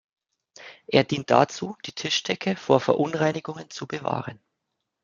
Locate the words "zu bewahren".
3.69-4.39